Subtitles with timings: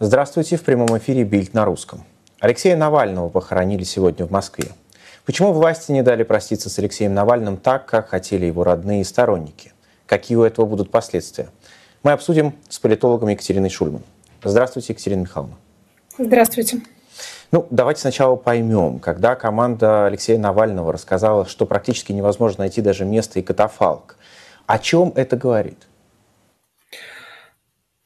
[0.00, 2.04] Здравствуйте, в прямом эфире «Бильд на русском».
[2.38, 4.68] Алексея Навального похоронили сегодня в Москве.
[5.26, 9.72] Почему власти не дали проститься с Алексеем Навальным так, как хотели его родные и сторонники?
[10.06, 11.48] Какие у этого будут последствия?
[12.04, 14.02] Мы обсудим с политологом Екатериной Шульман.
[14.44, 15.56] Здравствуйте, Екатерина Михайловна.
[16.16, 16.80] Здравствуйте.
[17.50, 19.00] Ну, давайте сначала поймем.
[19.00, 24.16] Когда команда Алексея Навального рассказала, что практически невозможно найти даже место и катафалк,
[24.64, 25.88] о чем это говорит?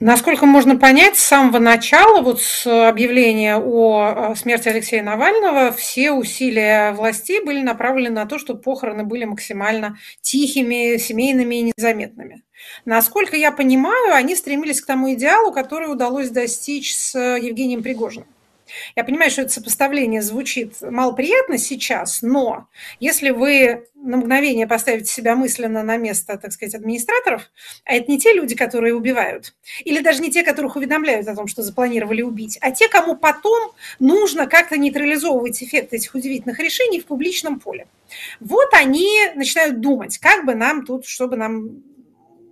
[0.05, 6.91] Насколько можно понять, с самого начала, вот с объявления о смерти Алексея Навального, все усилия
[6.91, 12.43] властей были направлены на то, чтобы похороны были максимально тихими, семейными и незаметными.
[12.85, 18.27] Насколько я понимаю, они стремились к тому идеалу, который удалось достичь с Евгением Пригожиным.
[18.97, 22.69] Я понимаю, что это сопоставление звучит малоприятно сейчас, но
[23.01, 27.51] если вы на мгновение поставите себя мысленно на место, так сказать, администраторов,
[27.85, 31.47] а это не те люди, которые убивают, или даже не те, которых уведомляют о том,
[31.47, 37.07] что запланировали убить, а те, кому потом нужно как-то нейтрализовывать эффект этих удивительных решений в
[37.07, 37.87] публичном поле.
[38.41, 41.83] Вот они начинают думать, как бы нам тут, чтобы нам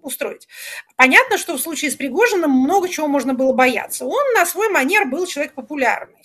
[0.02, 0.48] устроить.
[0.96, 4.04] Понятно, что в случае с Пригожиным много чего можно было бояться.
[4.04, 6.16] Он на свой манер был человек популярный.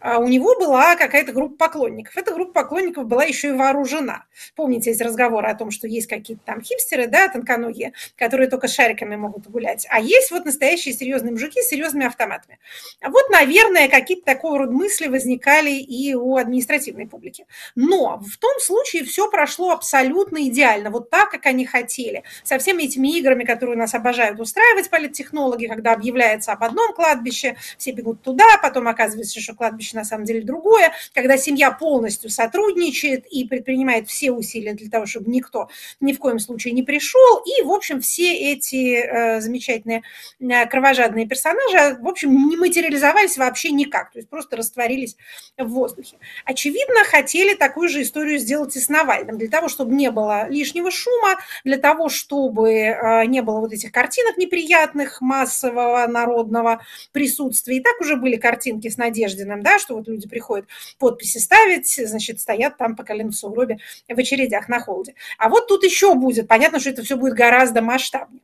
[0.00, 2.16] А у него была какая-то группа поклонников.
[2.16, 4.24] Эта группа поклонников была еще и вооружена.
[4.56, 9.16] Помните эти разговоры о том, что есть какие-то там хипстеры, да, тонконогие, которые только шариками
[9.16, 9.86] могут гулять.
[9.90, 12.58] А есть вот настоящие серьезные мужики с серьезными автоматами.
[13.02, 17.46] Вот, наверное, какие-то такого рода мысли возникали и у административной публики.
[17.74, 22.24] Но в том случае все прошло абсолютно идеально, вот так, как они хотели.
[22.44, 27.92] Со всеми этими играми, которые нас обожают устраивать политтехнологи, когда объявляется об одном кладбище, все
[27.92, 33.46] бегут туда, потом оказывается, что кладбище на самом деле другое, когда семья полностью сотрудничает и
[33.46, 35.68] предпринимает все усилия для того, чтобы никто
[36.00, 40.02] ни в коем случае не пришел, и, в общем, все эти э, замечательные
[40.40, 45.16] э, кровожадные персонажи, в общем, не материализовались вообще никак, то есть просто растворились
[45.56, 46.18] в воздухе.
[46.44, 50.90] Очевидно, хотели такую же историю сделать и с Навальным, для того, чтобы не было лишнего
[50.90, 57.78] шума, для того, чтобы э, не было вот этих картинок неприятных, массового народного присутствия.
[57.78, 60.66] И так уже были картинки с Надеждой Путиным, да, что вот люди приходят
[60.98, 65.14] подписи ставить, значит, стоят там по колено в сугробе в очередях на холде.
[65.38, 68.42] А вот тут еще будет, понятно, что это все будет гораздо масштабнее.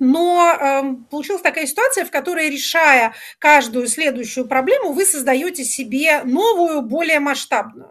[0.00, 6.82] Но э, получилась такая ситуация, в которой, решая каждую следующую проблему, вы создаете себе новую,
[6.82, 7.90] более масштабную.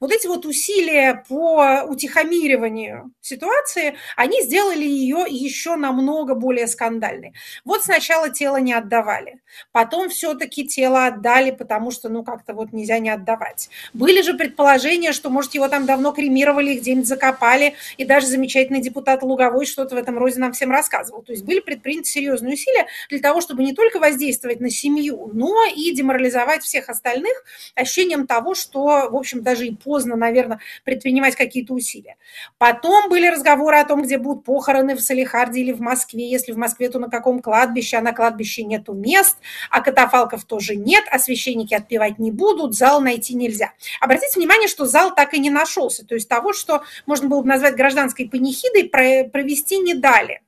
[0.00, 7.34] Вот эти вот усилия по утихомириванию ситуации, они сделали ее еще намного более скандальной.
[7.64, 9.40] Вот сначала тело не отдавали,
[9.72, 13.68] потом все-таки тело отдали, потому что, ну, как-то вот нельзя не отдавать.
[13.92, 19.22] Были же предположения, что, может, его там давно кремировали, где-нибудь закопали, и даже замечательный депутат
[19.22, 21.22] Луговой что-то в этом роде нам всем рассказывал.
[21.22, 25.54] То есть были предприняты серьезные усилия для того, чтобы не только воздействовать на семью, но
[25.74, 27.44] и деморализовать всех остальных
[27.74, 32.16] ощущением того, что, в общем, даже и поздно, наверное, предпринимать какие-то усилия.
[32.58, 36.28] Потом были разговоры о том, где будут похороны в Салихарде или в Москве.
[36.28, 39.36] Если в Москве, то на каком кладбище, а на кладбище нету мест,
[39.70, 43.72] а катафалков тоже нет, а священники отпевать не будут, зал найти нельзя.
[44.00, 46.06] Обратите внимание, что зал так и не нашелся.
[46.06, 50.40] То есть того, что можно было бы назвать гражданской панихидой, провести не дали.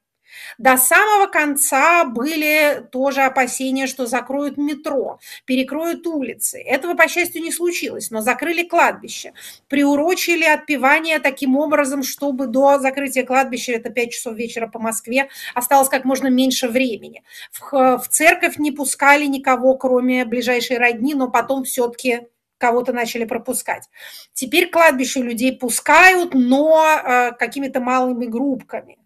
[0.58, 6.60] До самого конца были тоже опасения, что закроют метро, перекроют улицы.
[6.60, 9.32] Этого, по счастью, не случилось, но закрыли кладбище.
[9.68, 15.88] Приурочили отпевание таким образом, чтобы до закрытия кладбища, это 5 часов вечера по Москве, осталось
[15.88, 17.22] как можно меньше времени.
[17.52, 22.28] В, в церковь не пускали никого, кроме ближайшей родни, но потом все-таки
[22.60, 23.88] кого-то начали пропускать.
[24.34, 28.99] Теперь кладбище людей пускают, но э, какими-то малыми группками.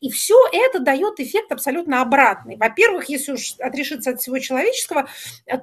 [0.00, 2.56] И все это дает эффект абсолютно обратный.
[2.56, 5.08] Во-первых, если уж отрешиться от всего человеческого,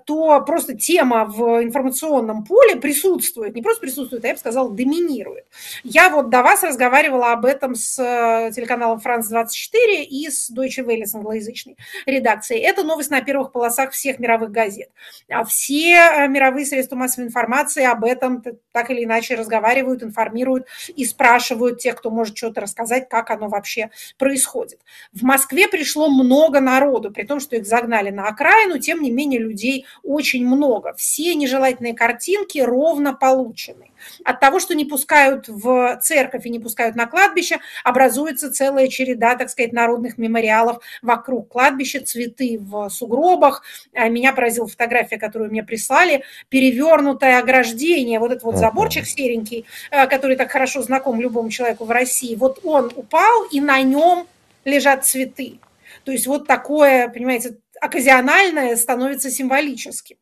[0.05, 5.45] то просто тема в информационном поле присутствует, не просто присутствует, а я бы сказала, доминирует.
[5.83, 11.05] Я вот до вас разговаривала об этом с э, телеканалом «Франц-24» и с Deutsche Welle,
[11.05, 12.61] с англоязычной редакцией.
[12.61, 14.89] Это новость на первых полосах всех мировых газет.
[15.29, 21.05] А все э, мировые средства массовой информации об этом так или иначе разговаривают, информируют и
[21.05, 24.79] спрашивают тех, кто может что-то рассказать, как оно вообще происходит.
[25.13, 29.39] В Москве пришло много народу, при том, что их загнали на окраину, тем не менее
[29.39, 30.93] людей очень много.
[30.93, 33.91] Все нежелательные картинки ровно получены.
[34.23, 39.35] От того, что не пускают в церковь и не пускают на кладбище, образуется целая череда,
[39.35, 43.63] так сказать, народных мемориалов вокруг кладбища, цветы в сугробах.
[43.93, 50.07] А меня поразила фотография, которую мне прислали, перевернутое ограждение, вот этот вот заборчик серенький, э,
[50.07, 54.27] который так хорошо знаком любому человеку в России, вот он упал, и на нем
[54.65, 55.59] лежат цветы.
[56.03, 60.17] То есть вот такое, понимаете, оказиональное становится символическим.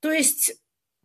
[0.00, 0.54] То есть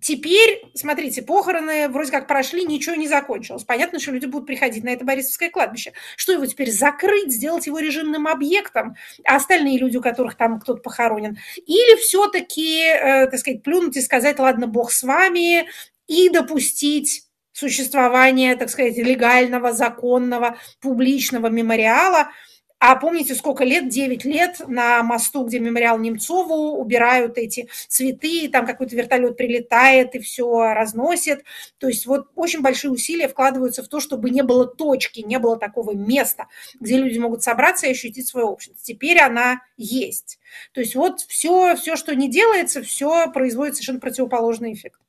[0.03, 3.63] Теперь, смотрите, похороны вроде как прошли, ничего не закончилось.
[3.63, 5.93] Понятно, что люди будут приходить на это Борисовское кладбище.
[6.17, 10.81] Что его теперь закрыть, сделать его режимным объектом, а остальные люди, у которых там кто-то
[10.81, 11.37] похоронен?
[11.55, 15.69] Или все-таки, э, так сказать, плюнуть и сказать, ладно, бог с вами,
[16.07, 17.23] и допустить
[17.53, 22.27] существование, так сказать, легального, законного, публичного мемориала–
[22.85, 28.65] а помните, сколько лет, 9 лет на мосту, где мемориал Немцову, убирают эти цветы, там
[28.65, 31.45] какой-то вертолет прилетает и все разносит.
[31.77, 35.55] То есть вот очень большие усилия вкладываются в то, чтобы не было точки, не было
[35.55, 36.47] такого места,
[36.77, 38.83] где люди могут собраться и ощутить свою общность.
[38.83, 40.37] Теперь она есть.
[40.73, 44.99] То есть вот все, все что не делается, все производит совершенно противоположный эффект.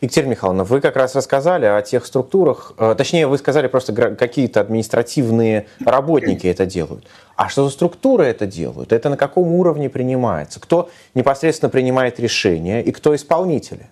[0.00, 4.60] Екатерина Михайловна, вы как раз рассказали о тех структурах, э, точнее, вы сказали просто какие-то
[4.60, 7.06] административные работники это делают.
[7.36, 8.92] А что за структуры это делают?
[8.92, 10.58] Это на каком уровне принимается?
[10.58, 13.88] Кто непосредственно принимает решения и кто исполнители?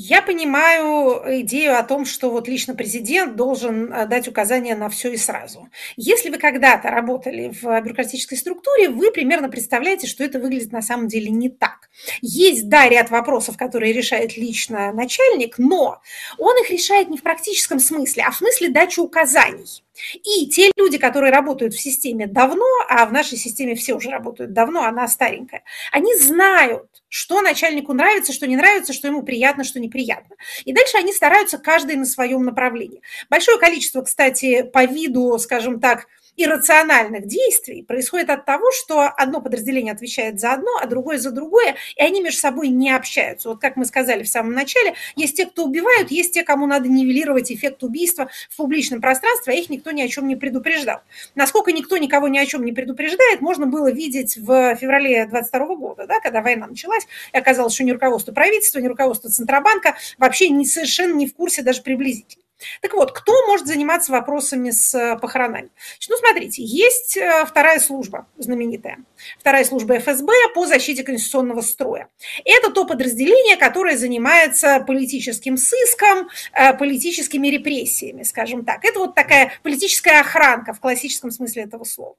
[0.00, 5.12] Я понимаю идею о том, что вот лично президент должен э, дать указания на все
[5.12, 5.68] и сразу.
[5.96, 11.08] Если вы когда-то работали в бюрократической структуре, вы примерно представляете, что это выглядит на самом
[11.08, 11.90] деле не так.
[12.22, 16.00] Есть, да, ряд вопросов, которые решает лично начальник, но
[16.38, 19.82] он их решает не в практическом смысле, а в смысле дачи указаний.
[20.14, 24.52] И те люди, которые работают в системе давно, а в нашей системе все уже работают
[24.52, 29.80] давно, она старенькая, они знают, что начальнику нравится, что не нравится, что ему приятно, что
[29.80, 30.36] неприятно.
[30.64, 33.02] И дальше они стараются каждый на своем направлении.
[33.30, 36.06] Большое количество, кстати, по виду, скажем так,
[36.38, 41.76] иррациональных действий происходит от того, что одно подразделение отвечает за одно, а другое за другое,
[41.96, 43.48] и они между собой не общаются.
[43.48, 46.88] Вот как мы сказали в самом начале, есть те, кто убивают, есть те, кому надо
[46.88, 51.00] нивелировать эффект убийства в публичном пространстве, а их никто ни о чем не предупреждал.
[51.34, 56.06] Насколько никто никого ни о чем не предупреждает, можно было видеть в феврале 22 года,
[56.06, 60.64] да, когда война началась, и оказалось, что ни руководство правительства, ни руководство Центробанка вообще не,
[60.64, 62.47] совершенно не в курсе даже приблизительно.
[62.80, 65.70] Так вот, кто может заниматься вопросами с э, похоронами?
[66.08, 68.98] Ну, смотрите, есть э, вторая служба знаменитая.
[69.38, 72.08] Вторая служба ФСБ по защите конституционного строя.
[72.44, 78.84] Это то подразделение, которое занимается политическим сыском, э, политическими репрессиями, скажем так.
[78.84, 82.16] Это вот такая политическая охранка в классическом смысле этого слова.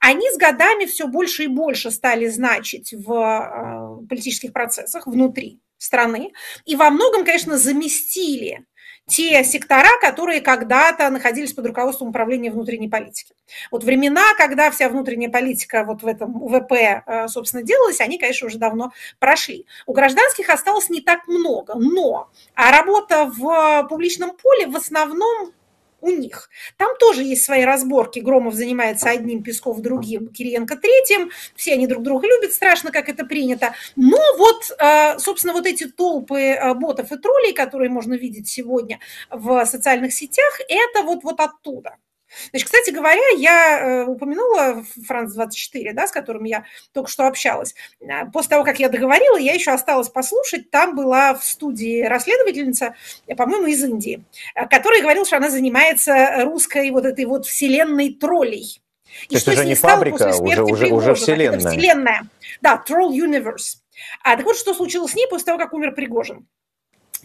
[0.00, 6.32] Они с годами все больше и больше стали значить в политических процессах внутри страны.
[6.66, 8.64] И во многом, конечно, заместили
[9.06, 13.34] те сектора, которые когда-то находились под руководством управления внутренней политики.
[13.70, 18.46] Вот времена, когда вся внутренняя политика вот в этом УВП, э, собственно, делалась, они, конечно,
[18.46, 19.66] уже давно прошли.
[19.86, 25.52] У гражданских осталось не так много, но а работа в публичном поле в основном
[26.00, 26.50] у них.
[26.76, 28.20] Там тоже есть свои разборки.
[28.20, 31.30] Громов занимается одним, Песков другим, Кириенко третьим.
[31.56, 33.74] Все они друг друга любят, страшно, как это принято.
[33.96, 38.98] Но вот, э, собственно, вот эти толпы э, ботов и троллей, которые можно видеть сегодня
[39.30, 41.96] в социальных сетях, это вот, вот оттуда.
[42.50, 47.74] Значит, кстати говоря, я э, упомянула Франц-24, да, с которым я только что общалась.
[48.00, 50.70] Э, после того, как я договорила, я еще осталась послушать.
[50.70, 52.94] Там была в студии расследовательница,
[53.26, 54.22] э, по-моему, из Индии,
[54.70, 58.80] которая говорила, что она занимается русской вот этой вот вселенной троллей.
[59.28, 61.58] И То что уже не фабрика, уже, уже, уже вселенная.
[61.58, 62.22] Вселенная.
[62.60, 63.78] Да, Troll Universe.
[64.22, 66.46] А так вот, что случилось с ней после того, как умер Пригожин.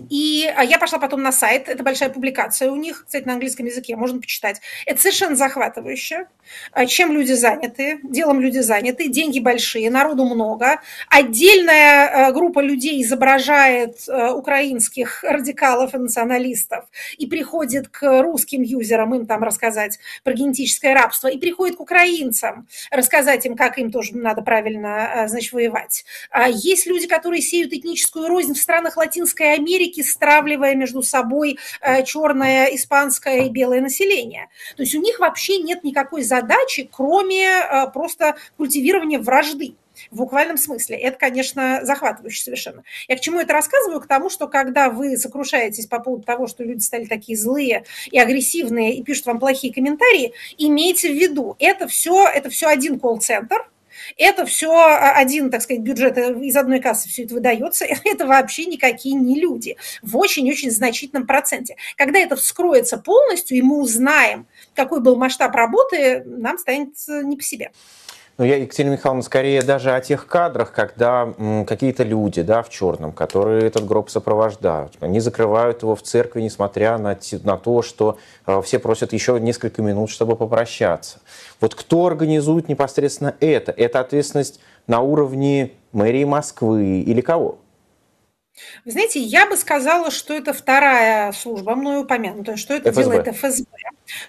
[0.09, 3.65] И а, я пошла потом на сайт, это большая публикация у них, кстати, на английском
[3.65, 4.61] языке, можно почитать.
[4.85, 6.27] Это совершенно захватывающе.
[6.71, 10.81] А, чем люди заняты, делом люди заняты, деньги большие, народу много.
[11.09, 16.85] Отдельная а, группа людей изображает украинских радикалов и националистов
[17.17, 22.67] и приходит к русским юзерам им там рассказать про генетическое рабство, и приходит к украинцам
[22.91, 26.05] рассказать им, как им тоже надо правильно, значит, воевать.
[26.49, 32.03] Есть люди, которые сеют этническую рознь в странах Латинской Америки, Америки, стравливая между собой э,
[32.03, 34.49] черное, испанское и белое население.
[34.75, 39.75] То есть у них вообще нет никакой задачи, кроме э, просто культивирования вражды
[40.11, 40.97] в буквальном смысле.
[40.97, 42.83] Это, конечно, захватывающе совершенно.
[43.07, 44.01] Я к чему это рассказываю?
[44.01, 48.19] К тому, что когда вы сокрушаетесь по поводу того, что люди стали такие злые и
[48.19, 53.69] агрессивные и пишут вам плохие комментарии, имейте в виду, это все, это все один колл-центр,
[54.17, 57.85] это все а, один, так сказать, бюджет э, из одной кассы все это выдается.
[58.03, 61.75] Это вообще никакие не люди в очень-очень значительном проценте.
[61.97, 67.43] Когда это вскроется полностью, и мы узнаем, какой был масштаб работы, нам станет не по
[67.43, 67.71] себе.
[68.37, 71.33] Ну, я, Екатерина Михайловна, скорее даже о тех кадрах, когда
[71.65, 76.97] какие-то люди да, в черном, которые этот гроб сопровождают, они закрывают его в церкви, несмотря
[76.97, 81.19] на, на то, что э, все просят еще несколько минут, чтобы попрощаться.
[81.61, 83.71] Вот кто организует непосредственно это?
[83.71, 87.59] Это ответственность на уровне мэрии Москвы или кого?
[88.83, 93.03] Вы знаете, я бы сказала, что это вторая служба, мною упомянутая, что это ФСБ.
[93.03, 93.65] делает ФСБ,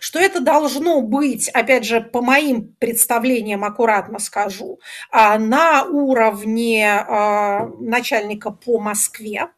[0.00, 4.80] что это должно быть, опять же, по моим представлениям, аккуратно скажу,
[5.10, 9.48] а, на уровне а, начальника по Москве,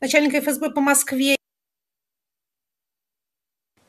[0.00, 1.36] начальника ФСБ по Москве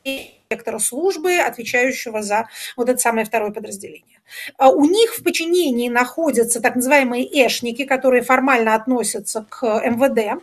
[0.04, 4.20] директора службы, отвечающего за вот это самое второе подразделение.
[4.56, 10.42] А у них в подчинении находятся так называемые эшники, которые формально относятся к МВД,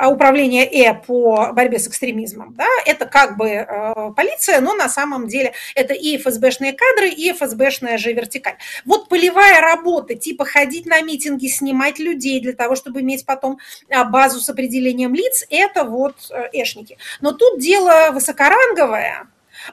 [0.00, 5.28] управление Э по борьбе с экстремизмом, да, это как бы э, полиция, но на самом
[5.28, 8.56] деле это и ФСБшные кадры, и ФСБшная же вертикаль.
[8.84, 13.58] Вот полевая работа, типа ходить на митинги, снимать людей для того, чтобы иметь потом
[13.90, 16.98] а, базу с определением лиц, это вот э, эшники.
[17.20, 19.28] Но тут дело высокоранговое,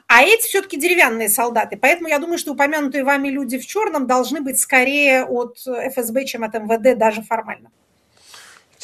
[0.06, 1.76] а эти все-таки деревянные солдаты.
[1.76, 6.44] Поэтому я думаю, что упомянутые вами люди в черном должны быть скорее от ФСБ, чем
[6.44, 7.70] от МВД, даже формально.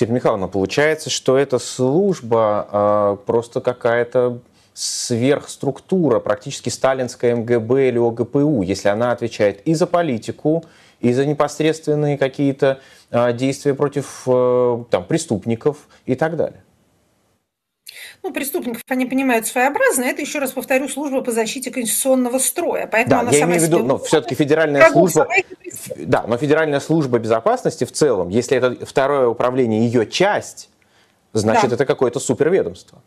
[0.01, 4.39] Екатерина Михайловна, получается, что эта служба э, просто какая-то
[4.73, 10.65] сверхструктура, практически сталинская МГБ или ОГПУ, если она отвечает и за политику,
[11.01, 12.81] и за непосредственные какие-то
[13.11, 15.77] э, действия против э, там, преступников
[16.07, 16.63] и так далее
[18.23, 22.87] ну, преступников они понимают своеобразно, это, еще раз повторю, служба по защите конституционного строя.
[22.87, 25.29] Поэтому да, она я имею в виду, но все-таки федеральная служба,
[25.97, 30.69] да, но федеральная служба безопасности в целом, если это второе управление ее часть,
[31.33, 31.77] значит, да.
[31.77, 33.03] это какое-то суперведомство.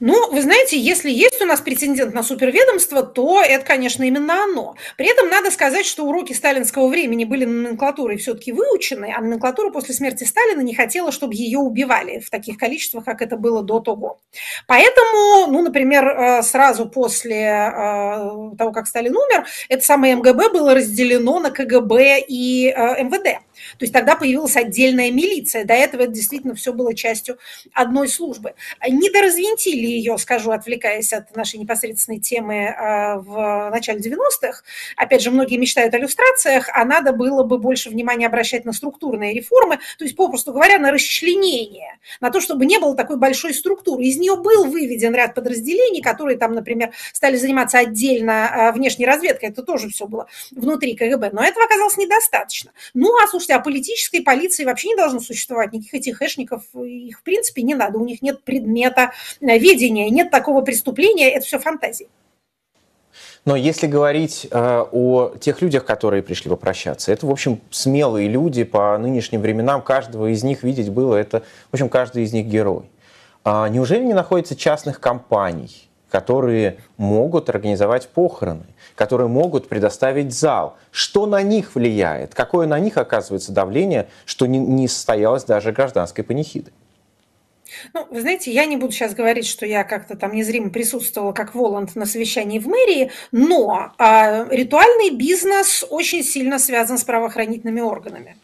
[0.00, 4.74] Ну, вы знаете, если есть у нас претендент на суперведомство, то это, конечно, именно оно.
[4.96, 9.94] При этом надо сказать, что уроки сталинского времени были номенклатурой все-таки выучены, а номенклатура после
[9.94, 14.20] смерти Сталина не хотела, чтобы ее убивали в таких количествах, как это было до того.
[14.66, 20.74] Поэтому, ну, например, э, сразу после э, того, как Сталин умер, это самое МГБ было
[20.74, 23.40] разделено на КГБ и э, МВД.
[23.78, 25.64] То есть тогда появилась отдельная милиция.
[25.64, 27.38] До этого это действительно все было частью
[27.72, 28.54] одной службы.
[28.86, 34.62] Недоразвинтили ее, скажу, отвлекаясь от нашей непосредственной темы а, в начале 90-х.
[34.96, 39.34] Опять же, многие мечтают о иллюстрациях, а надо было бы больше внимания обращать на структурные
[39.34, 44.04] реформы, то есть, попросту говоря, на расчленение, на то, чтобы не было такой большой структуры.
[44.04, 49.50] Из нее был выведен ряд подразделений, которые там, например, стали заниматься отдельно а, внешней разведкой,
[49.50, 52.72] это тоже все было внутри КГБ, но этого оказалось недостаточно.
[52.94, 57.22] Ну, а слушайте, а политической полиции вообще не должно существовать, никаких этих хэшников, их в
[57.22, 62.08] принципе не надо, у них нет предмета э, ведения, нет такого преступления, это все фантазии.
[63.44, 68.62] Но если говорить э, о тех людях, которые пришли попрощаться, это, в общем, смелые люди
[68.62, 72.84] по нынешним временам, каждого из них видеть было, это, в общем, каждый из них герой.
[73.44, 78.66] А неужели не находится частных компаний, которые могут организовать похороны,
[79.02, 80.76] которые могут предоставить зал.
[80.92, 82.36] Что на них влияет?
[82.36, 86.70] Какое на них оказывается давление, что не, не состоялось даже гражданской панихиды?
[87.94, 91.56] Ну, вы знаете, я не буду сейчас говорить, что я как-то там незримо присутствовала как
[91.56, 98.36] Воланд на совещании в мэрии, но а, ритуальный бизнес очень сильно связан с правоохранительными органами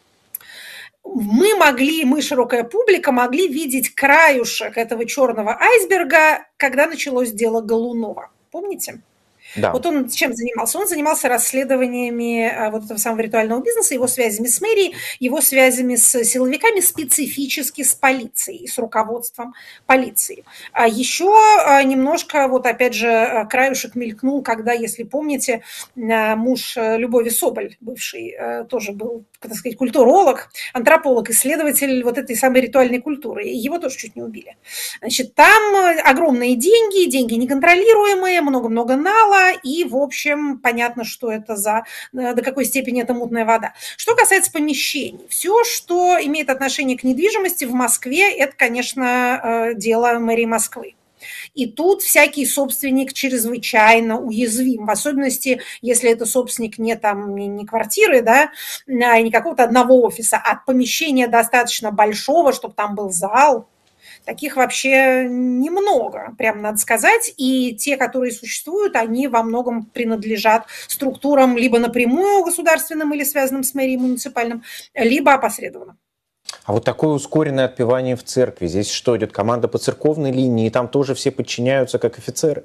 [1.05, 8.29] мы могли, мы, широкая публика, могли видеть краюшек этого черного айсберга, когда началось дело Голунова.
[8.51, 9.01] Помните?
[9.55, 9.71] Да.
[9.71, 10.77] Вот он чем занимался?
[10.77, 15.95] Он занимался расследованиями а, вот этого самого ритуального бизнеса, его связями с мэрией, его связями
[15.95, 19.53] с силовиками, специфически с полицией, с руководством
[19.85, 20.43] полиции.
[20.71, 25.63] А еще а, немножко, вот опять же, краюшек мелькнул, когда, если помните,
[25.95, 28.35] муж Любови Соболь, бывший,
[28.69, 33.45] тоже был, так сказать, культуролог, антрополог, исследователь вот этой самой ритуальной культуры.
[33.45, 34.57] Его тоже чуть не убили.
[34.99, 41.83] Значит, там огромные деньги, деньги неконтролируемые, много-много нала, и, в общем, понятно, что это за,
[42.13, 43.73] э, до какой степени это мутная вода.
[43.97, 50.19] Что касается помещений, все, что имеет отношение к недвижимости в Москве, это, конечно, э, дело
[50.19, 50.95] мэрии Москвы.
[51.53, 58.21] И тут всякий собственник чрезвычайно уязвим, в особенности, если это собственник не там не, квартиры,
[58.21, 58.51] да,
[58.87, 63.67] а не какого-то одного офиса, а помещения достаточно большого, чтобы там был зал,
[64.25, 67.33] Таких вообще немного, прям надо сказать.
[67.37, 73.73] И те, которые существуют, они во многом принадлежат структурам либо напрямую государственным или связанным с
[73.73, 74.63] мэрией муниципальным,
[74.93, 75.97] либо опосредованно.
[76.63, 80.69] А вот такое ускоренное отпевание в церкви, здесь что, идет команда по церковной линии, и
[80.69, 82.63] там тоже все подчиняются как офицеры?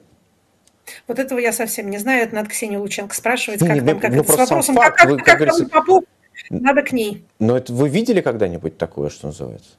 [1.08, 4.12] Вот этого я совсем не знаю, это надо Ксению Лученко спрашивать, как не, там, как
[4.12, 5.66] ну, это с вопросом, факт, как, вы, как, как говорится...
[5.66, 6.04] Попов,
[6.50, 7.24] надо к ней.
[7.38, 9.70] Но это вы видели когда-нибудь такое, что называется?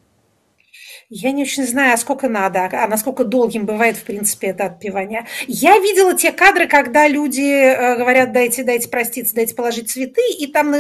[1.10, 5.28] Я не очень знаю, а сколько надо, а насколько долгим бывает, в принципе, это отпевание.
[5.48, 10.48] Я видела те кадры, когда люди э, говорят, дайте, дайте проститься, дайте положить цветы, и
[10.48, 10.74] там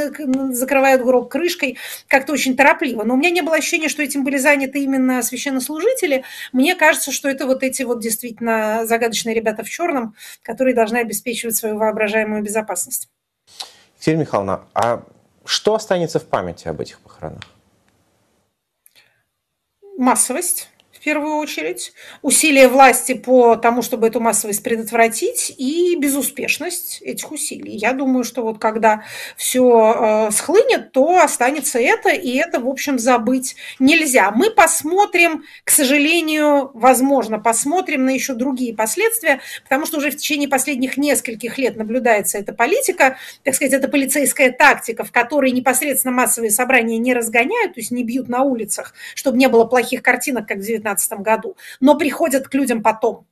[0.53, 1.77] закрывают гроб крышкой
[2.08, 3.03] как-то очень торопливо.
[3.03, 6.24] Но у меня не было ощущения, что этим были заняты именно священнослужители.
[6.53, 11.55] Мне кажется, что это вот эти вот действительно загадочные ребята в черном, которые должны обеспечивать
[11.55, 13.10] свою воображаемую безопасность.
[13.98, 15.03] Екатерина Михайловна, а
[15.46, 17.44] что останется в памяти об этих похоронах?
[19.98, 20.70] Массовость
[21.05, 21.93] первую очередь,
[22.24, 27.77] усилия власти по тому, чтобы эту массовость предотвратить, и безуспешность этих усилий.
[27.77, 29.03] Я думаю, что вот когда
[29.38, 34.31] все э, схлынет, то останется это, и это, в общем, забыть нельзя.
[34.31, 40.50] Мы посмотрим, к сожалению, возможно, посмотрим на еще другие последствия, потому что уже в течение
[40.50, 46.50] последних нескольких лет наблюдается эта политика, так сказать, это полицейская тактика, в которой непосредственно массовые
[46.50, 50.57] собрания не разгоняют, то есть не бьют на улицах, чтобы не было плохих картинок, как
[50.57, 53.28] в 19 2019 году, но приходят к людям потом.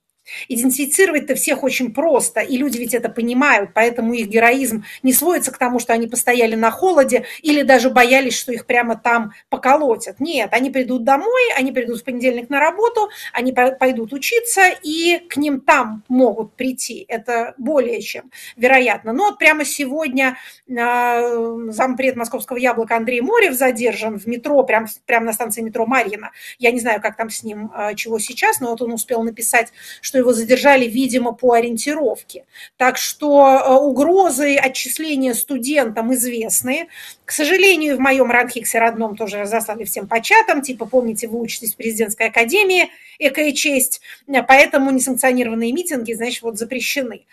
[0.48, 5.58] Идентифицировать-то всех очень просто, и люди ведь это понимают, поэтому их героизм не сводится к
[5.58, 10.20] тому, что они постояли на холоде или даже боялись, что их прямо там поколотят.
[10.20, 15.36] Нет, они придут домой, они придут в понедельник на работу, они пойдут учиться, и к
[15.36, 17.04] ним там могут прийти.
[17.08, 19.12] Это более чем вероятно.
[19.12, 20.36] Но вот прямо сегодня
[20.68, 26.30] э, зампред московского яблока Андрей Морев задержан в метро, прямо, прямо на станции метро Марьина.
[26.58, 29.72] Я не знаю, как там с ним, э, чего сейчас, но вот он успел написать,
[30.00, 32.44] что что его задержали, видимо, по ориентировке.
[32.76, 36.86] Так что э, угрозы отчисления студентам известны.
[37.24, 41.74] К сожалению, в моем Ранхиксе родном тоже заслали всем по чатам, типа, помните, вы учитесь
[41.74, 44.02] в президентской академии, экая честь,
[44.46, 47.24] поэтому несанкционированные митинги, значит, вот запрещены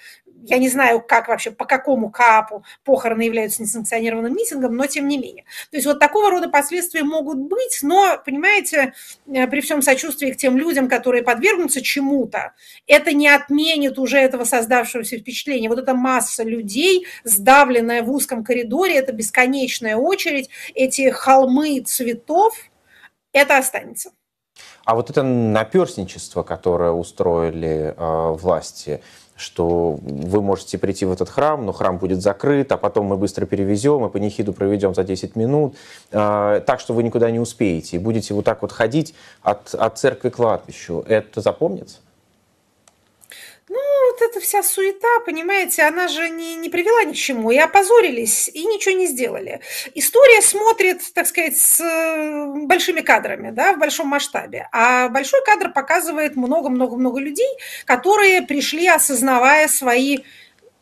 [0.44, 5.18] я не знаю, как вообще, по какому КАПу похороны являются несанкционированным митингом, но тем не
[5.18, 5.44] менее.
[5.70, 8.94] То есть вот такого рода последствия могут быть, но, понимаете,
[9.28, 12.54] э, при всем сочувствии к тем людям, которые подвергнутся чему-то,
[12.88, 15.70] это не отменит уже этого создавшегося впечатления.
[15.70, 22.56] Вот эта масса людей, сдавленная в узком коридоре, это бесконечная очередь, эти холмы цветов,
[23.32, 24.12] это останется.
[24.84, 29.02] А вот это наперсничество, которое устроили э, власти,
[29.42, 33.46] что вы можете прийти в этот храм, но храм будет закрыт, а потом мы быстро
[33.46, 35.76] перевезем и панихиду проведем за 10 минут,
[36.12, 37.98] э, так что вы никуда не успеете.
[37.98, 41.04] И будете вот так вот ходить от, от церкви к кладбищу.
[41.08, 41.98] Это запомнится?
[43.74, 43.80] Ну,
[44.12, 47.52] вот эта вся суета, понимаете, она же не, не привела ни к чему.
[47.52, 49.62] И опозорились, и ничего не сделали.
[49.96, 54.68] История смотрит, так сказать, с э, большими кадрами, да, в большом масштабе.
[54.74, 57.48] А большой кадр показывает много-много-много людей,
[57.86, 60.18] которые пришли, осознавая свои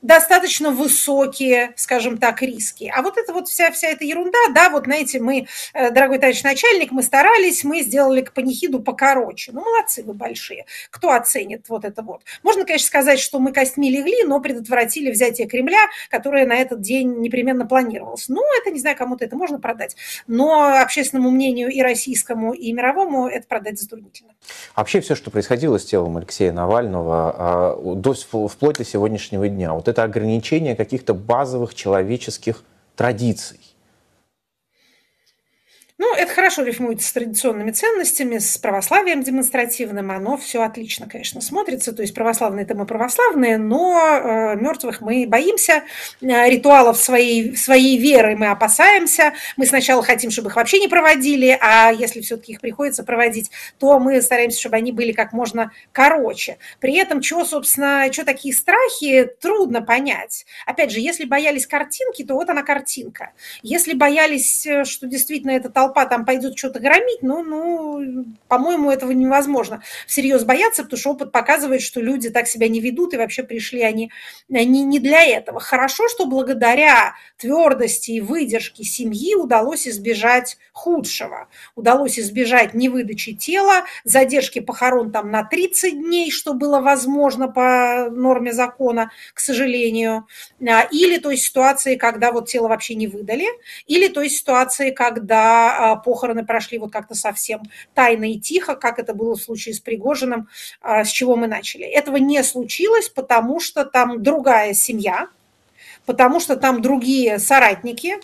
[0.01, 2.91] достаточно высокие, скажем так, риски.
[2.95, 6.43] А вот это вот вся, вся эта ерунда, да, вот знаете, мы, э, дорогой товарищ
[6.43, 9.51] начальник, мы старались, мы сделали к панихиду покороче.
[9.53, 10.65] Ну, молодцы вы большие.
[10.89, 12.21] Кто оценит вот это вот?
[12.43, 17.19] Можно, конечно, сказать, что мы костьми легли, но предотвратили взятие Кремля, которое на этот день
[17.19, 18.29] непременно планировалось.
[18.29, 19.95] Ну, это, не знаю, кому-то это можно продать,
[20.27, 24.31] но общественному мнению и российскому, и мировому это продать затруднительно.
[24.75, 28.13] Вообще все, что происходило с телом Алексея Навального а, до,
[28.47, 32.63] вплоть до сегодняшнего дня, вот это ограничение каких-то базовых человеческих
[32.95, 33.59] традиций.
[36.01, 40.11] Ну, это хорошо рифмуется с традиционными ценностями, с православием демонстративным.
[40.11, 41.91] Оно все отлично, конечно, смотрится.
[41.91, 45.83] То есть православные это мы православные, но э, мертвых мы боимся,
[46.21, 49.33] э, ритуалов своей, своей веры мы опасаемся.
[49.57, 53.99] Мы сначала хотим, чтобы их вообще не проводили, а если все-таки их приходится проводить, то
[53.99, 56.59] мы стараемся, чтобы они были как можно короче.
[56.79, 60.45] При этом, чего, собственно, что такие страхи, трудно понять.
[60.65, 63.33] Опять же, если боялись картинки, то вот она картинка.
[63.63, 68.91] Если боялись, э, что действительно это толпа толпа там пойдет что-то громить, ну, ну, по-моему,
[68.91, 73.17] этого невозможно всерьез бояться, потому что опыт показывает, что люди так себя не ведут, и
[73.17, 74.11] вообще пришли они
[74.47, 75.59] не, не для этого.
[75.59, 81.47] Хорошо, что благодаря твердости и выдержке семьи удалось избежать худшего.
[81.75, 88.53] Удалось избежать невыдачи тела, задержки похорон там на 30 дней, что было возможно по норме
[88.53, 90.27] закона, к сожалению.
[90.61, 93.45] А, или той ситуации, когда вот тело вообще не выдали,
[93.87, 97.61] или той ситуации, когда а, похороны прошли вот как-то совсем
[97.93, 100.49] тайно и тихо, как это было в случае с Пригожиным,
[100.81, 101.85] а, с чего мы начали.
[101.85, 105.29] Этого не случилось, потому что там другая семья,
[106.05, 108.17] потому что там другие соратники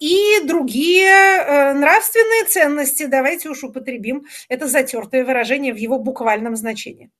[0.00, 3.06] и другие э, нравственные ценности.
[3.06, 7.10] Давайте уж употребим это затертое выражение в его буквальном значении.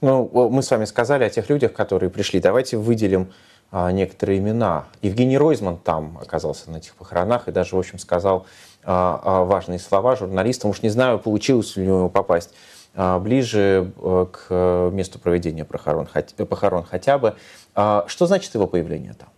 [0.00, 2.40] Ну, мы с вами сказали о тех людях, которые пришли.
[2.40, 3.32] Давайте выделим
[3.70, 4.86] а, некоторые имена.
[5.00, 8.46] Евгений Ройзман там оказался на этих похоронах и даже, в общем, сказал
[8.84, 10.70] важные слова журналистам.
[10.70, 12.54] Уж не знаю, получилось ли у него попасть
[12.94, 16.08] а, ближе э, к месту проведения похорон,
[16.48, 17.36] похорон хотя бы.
[17.74, 19.28] А, что значит его появление там?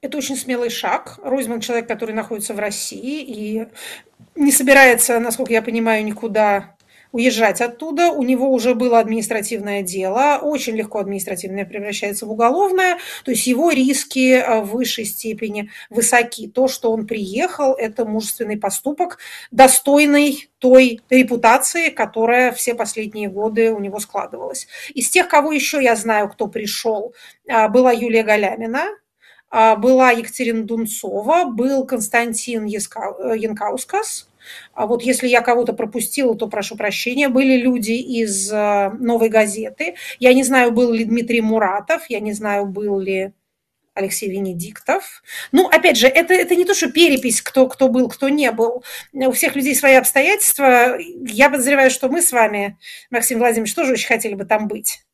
[0.00, 1.18] Это очень смелый шаг.
[1.22, 3.68] Ройзман человек, который находится в России и
[4.34, 6.74] не собирается, насколько я понимаю, никуда
[7.14, 8.10] уезжать оттуда.
[8.10, 10.40] У него уже было административное дело.
[10.42, 12.98] Очень легко административное превращается в уголовное.
[13.24, 16.48] То есть его риски э, в высшей степени высоки.
[16.48, 19.18] То, что он приехал, это мужественный поступок,
[19.52, 24.66] достойный той репутации, которая все последние годы у него складывалась.
[24.92, 27.14] Из тех, кого еще я знаю, кто пришел,
[27.46, 28.88] э, была Юлия Галямина,
[29.50, 34.28] а, была Екатерина Дунцова, был Константин Янкаускас.
[34.72, 37.28] А вот если я кого-то пропустила, то прошу прощения.
[37.28, 39.94] Были люди из а, «Новой газеты».
[40.18, 43.32] Я не знаю, был ли Дмитрий Муратов, я не знаю, был ли
[43.94, 45.22] Алексей Венедиктов.
[45.52, 48.84] Ну, опять же, это, это не то, что перепись, кто, кто был, кто не был.
[49.12, 50.98] У всех людей свои обстоятельства.
[50.98, 52.76] Я подозреваю, что мы с вами,
[53.10, 55.04] Максим Владимирович, тоже очень хотели бы там быть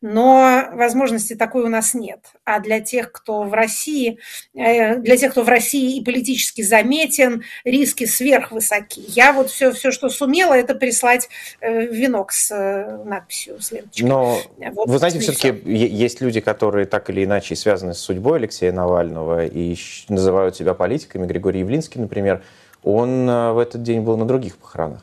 [0.00, 2.20] но возможности такой у нас нет.
[2.44, 4.18] А для тех, кто в России,
[4.54, 9.02] э, для тех, кто в России и политически заметен, риски сверхвысоки.
[9.08, 11.28] Я вот все, все что сумела, это прислать
[11.60, 14.08] э, венок с э, надписью с ленточкой.
[14.08, 14.38] Но
[14.72, 19.46] вот, вы знаете, все-таки есть люди, которые так или иначе связаны с судьбой Алексея Навального
[19.46, 19.76] и
[20.08, 21.26] называют себя политиками.
[21.26, 22.42] Григорий Явлинский, например,
[22.82, 25.02] он в этот день был на других похоронах,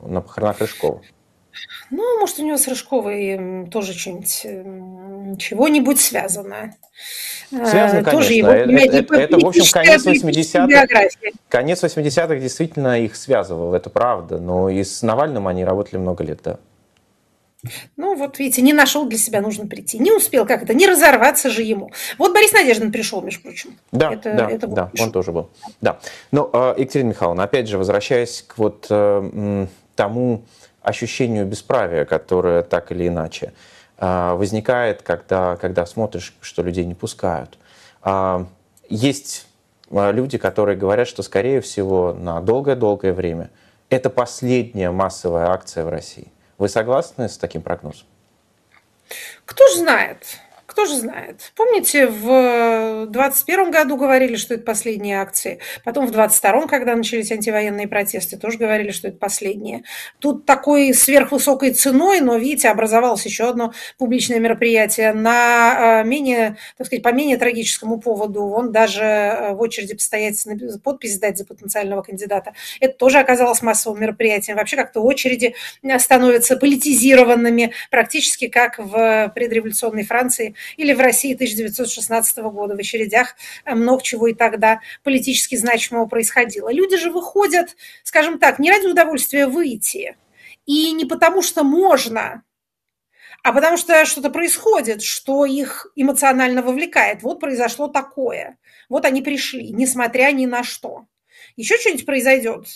[0.00, 1.02] на похоронах Рыжкова.
[1.90, 6.74] Ну, может, у него с Рыжковой тоже что-нибудь, чего-нибудь связано.
[7.50, 8.10] Связано, конечно.
[8.10, 11.32] Тоже его, это, это, это, в общем, конец 80-х.
[11.48, 14.38] Конец 80-х действительно их связывал, это правда.
[14.38, 16.58] Но и с Навальным они работали много лет, да.
[17.96, 19.98] Ну, вот видите, не нашел для себя, нужно прийти.
[19.98, 21.90] Не успел как это, не разорваться же ему.
[22.18, 23.76] Вот Борис Надеждин пришел, между прочим.
[23.92, 25.50] Да, это, да, это да он тоже был.
[25.80, 25.98] Да.
[26.30, 30.42] Но, э, Екатерина Михайловна, опять же, возвращаясь к вот э, тому,
[30.86, 33.52] ощущению бесправия, которое так или иначе
[33.98, 37.58] а, возникает, когда, когда смотришь, что людей не пускают.
[38.02, 38.46] А,
[38.88, 39.48] есть
[39.90, 43.50] а, люди, которые говорят, что, скорее всего, на долгое-долгое время
[43.90, 46.32] это последняя массовая акция в России.
[46.56, 48.06] Вы согласны с таким прогнозом?
[49.44, 50.38] Кто знает?
[50.76, 51.52] Кто же знает.
[51.54, 55.58] Помните, в 2021 году говорили, что это последние акции.
[55.84, 59.84] Потом в 2022, когда начались антивоенные протесты, тоже говорили, что это последние.
[60.18, 66.88] Тут такой сверхвысокой ценой, но, видите, образовалось еще одно публичное мероприятие на э, менее, так
[66.88, 68.44] сказать, по менее трагическому поводу.
[68.44, 70.46] Он даже э, в очереди постоять,
[70.84, 72.52] подпись сдать за потенциального кандидата.
[72.80, 74.58] Это тоже оказалось массовым мероприятием.
[74.58, 75.54] Вообще как-то очереди
[75.98, 83.74] становятся политизированными, практически как в предреволюционной Франции или в России 1916 года в очередях э,
[83.74, 86.72] много чего и тогда политически значимого происходило.
[86.72, 90.16] Люди же выходят, скажем так, не ради удовольствия выйти,
[90.66, 92.42] и не потому что можно,
[93.42, 97.22] а потому что что-то происходит, что их эмоционально вовлекает.
[97.22, 98.58] Вот произошло такое.
[98.88, 101.06] Вот они пришли, несмотря ни на что.
[101.54, 102.66] Еще что-нибудь произойдет,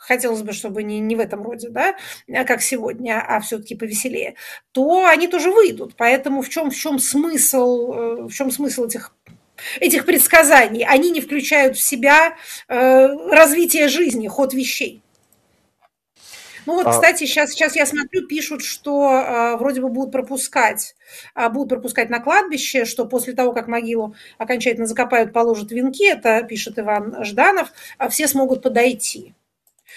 [0.00, 1.94] хотелось бы, чтобы не, не в этом роде, да,
[2.32, 4.34] а как сегодня, а все-таки повеселее,
[4.72, 5.94] то они тоже выйдут.
[5.96, 9.14] Поэтому в чем, в чем смысл, э, в чем смысл этих
[9.78, 10.84] этих предсказаний?
[10.84, 12.34] Они не включают в себя
[12.68, 15.02] э, развитие жизни, ход вещей.
[16.66, 20.94] Ну вот, а кстати, сейчас, сейчас я смотрю, пишут, что э, вроде бы будут пропускать,
[21.34, 26.42] э, будут пропускать на кладбище, что после того, как могилу окончательно закопают, положат венки, это
[26.42, 29.34] пишет Иван Жданов, э, все смогут подойти.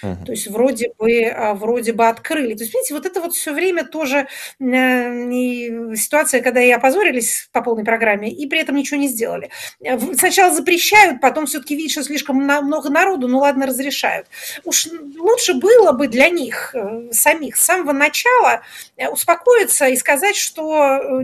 [0.01, 2.55] То есть вроде бы, а, вроде бы открыли.
[2.55, 4.27] То есть, видите, вот это вот все время тоже
[4.59, 9.49] э, ситуация, когда и опозорились по полной программе, и при этом ничего не сделали.
[9.81, 14.27] Э, сначала запрещают, потом все-таки видят, что слишком много народу, ну ладно, разрешают.
[14.65, 18.61] Уж лучше было бы для них э, самих с самого начала
[19.11, 21.21] успокоиться и сказать, что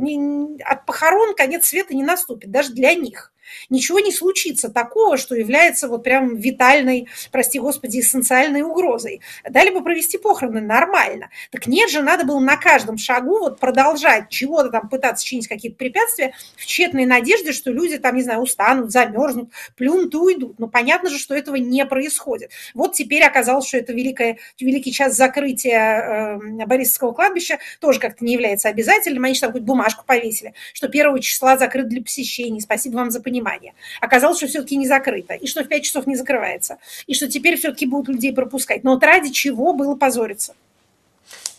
[0.66, 3.32] от похорон конец света не наступит, даже для них
[3.70, 9.22] ничего не случится такого, что является вот прям витальной, прости господи, эссенциальной угрозой.
[9.50, 11.30] Дали бы провести похороны нормально.
[11.52, 15.78] Так нет же, надо было на каждом шагу вот продолжать чего-то там пытаться чинить какие-то
[15.78, 20.60] препятствия в тщетной надежде, что люди там, не знаю, устанут, замерзнут, плюнут и уйдут.
[20.60, 22.52] Но понятно же, что этого не происходит.
[22.74, 28.34] Вот теперь оказалось, что это великое, великий час закрытия э, Борисовского кладбища тоже как-то не
[28.34, 29.24] является обязательным.
[29.26, 32.62] Они же там какую-то бумажку повесили, что первого числа закрыт для посещений.
[32.62, 33.74] Спасибо вам за понимание внимание.
[34.02, 37.58] Оказалось, что все-таки не закрыто, и что в 5 часов не закрывается, и что теперь
[37.58, 38.84] все-таки будут людей пропускать.
[38.84, 40.54] Но вот ради чего было позориться?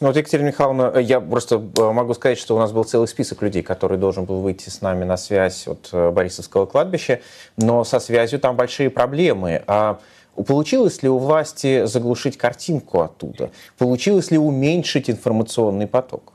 [0.00, 3.62] Ну вот, Екатерина Михайловна, я просто могу сказать, что у нас был целый список людей,
[3.62, 7.20] который должен был выйти с нами на связь от Борисовского кладбища,
[7.56, 9.62] но со связью там большие проблемы.
[9.66, 10.00] А
[10.46, 13.50] Получилось ли у власти заглушить картинку оттуда?
[13.76, 16.29] Получилось ли уменьшить информационный поток?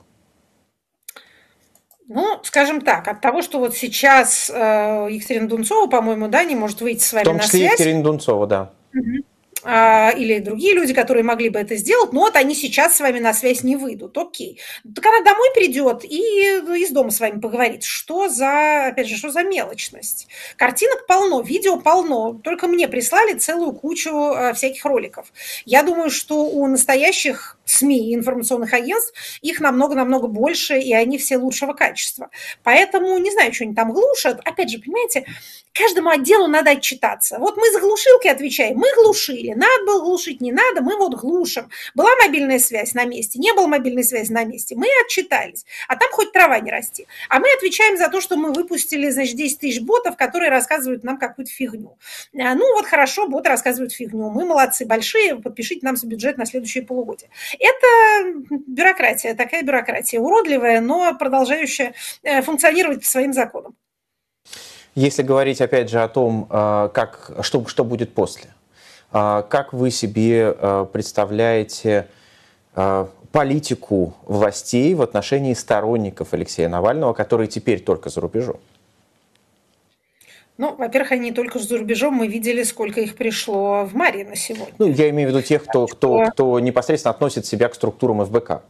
[2.07, 6.81] Ну, скажем так, от того, что вот сейчас э, Екатерина Дунцова, по-моему, да, не может
[6.81, 7.37] выйти с вами на связь.
[7.37, 8.71] В том числе Екатерина Дунцова, да.
[8.93, 9.23] Угу.
[9.67, 13.17] А, или другие люди, которые могли бы это сделать, но вот они сейчас с вами
[13.17, 14.15] на связь не выйдут.
[14.15, 14.59] Окей.
[14.93, 17.83] Так она домой придет и из дома с вами поговорит.
[17.83, 20.27] Что за, опять же, что за мелочность?
[20.55, 22.33] Картинок полно, видео полно.
[22.43, 25.33] Только мне прислали целую кучу а, всяких роликов.
[25.65, 31.37] Я думаю, что у настоящих СМИ и информационных агентств их намного-намного больше, и они все
[31.37, 32.29] лучшего качества.
[32.63, 34.39] Поэтому не знаю, что они там глушат.
[34.45, 35.25] Опять же, понимаете,
[35.73, 37.37] каждому отделу надо отчитаться.
[37.39, 41.69] Вот мы за глушилки отвечаем, мы глушили, надо было глушить, не надо, мы вот глушим.
[41.93, 45.65] Была мобильная связь на месте, не было мобильной связи на месте, мы отчитались.
[45.87, 47.07] А там хоть трава не расти.
[47.29, 51.17] А мы отвечаем за то, что мы выпустили, значит, 10 тысяч ботов, которые рассказывают нам
[51.17, 51.97] какую-то фигню.
[52.39, 56.83] А, ну вот хорошо, боты рассказывают фигню, мы молодцы, большие, подпишите нам бюджет на следующее
[56.83, 57.29] полугодие.
[57.59, 63.75] Это бюрократия, такая бюрократия, уродливая, но продолжающая э, функционировать по своим законам.
[64.95, 68.54] Если говорить, опять же, о том, э, как, что, что будет после,
[69.11, 72.07] как вы себе э, представляете
[73.31, 78.57] политику властей в отношении сторонников Алексея Навального, которые теперь только за рубежом?
[80.57, 82.13] Ну, во-первых, они только за рубежом.
[82.13, 84.73] Мы видели, сколько их пришло в Марии на сегодня.
[84.77, 88.61] Ну, я имею в виду тех, кто, кто, кто непосредственно относит себя к структурам ФБК.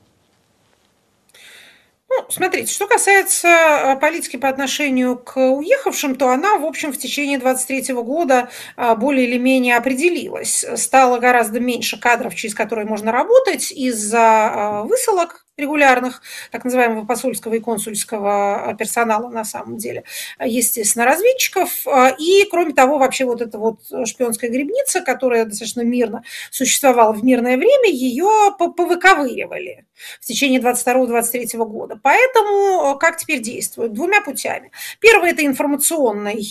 [2.29, 7.38] Смотрите, что касается э, политики по отношению к уехавшим, то она, в общем, в течение
[7.38, 10.65] 23 года э, более или менее определилась.
[10.75, 17.53] Стало гораздо меньше кадров, через которые можно работать из-за э, высылок регулярных, так называемого посольского
[17.53, 20.03] и консульского персонала на самом деле,
[20.43, 21.85] естественно, разведчиков.
[22.19, 27.57] И, кроме того, вообще вот эта вот шпионская грибница, которая достаточно мирно существовала в мирное
[27.57, 29.85] время, ее повыковыривали
[30.19, 31.99] в течение 22-23 года.
[32.01, 33.93] Поэтому как теперь действуют?
[33.93, 34.71] Двумя путями.
[34.99, 36.43] Первое– это информационной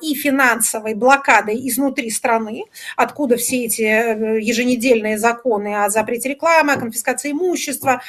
[0.00, 2.64] и финансовой блокадой изнутри страны,
[2.96, 8.02] откуда все эти э, еженедельные законы о запрете рекламы, о конфискации имущества,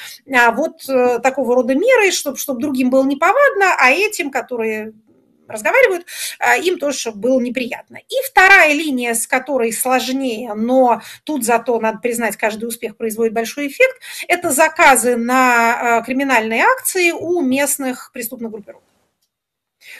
[0.50, 4.94] вот э, такого рода меры, чтобы, чтобы другим было неповадно, а этим, которые
[5.52, 6.06] разговаривают,
[6.40, 7.98] а, им тоже было неприятно.
[7.98, 13.68] И вторая линия, с которой сложнее, но тут зато, надо признать, каждый успех производит большой
[13.68, 18.84] эффект, это заказы на а, криминальные акции у местных преступных группировок.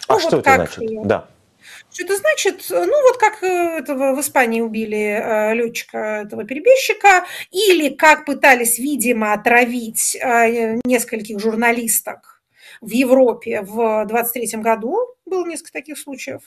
[0.08, 0.84] А ну, что вот это значит?
[1.04, 1.28] Да.
[1.92, 2.66] Что это значит?
[2.70, 8.78] Ну, вот как э, этого в Испании убили э, летчика, этого перебежчика, или как пытались,
[8.78, 12.42] видимо, отравить э, нескольких журналисток
[12.82, 16.42] в Европе в 23 году, было несколько таких случаев.